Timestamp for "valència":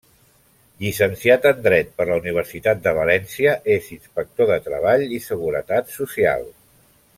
3.01-3.53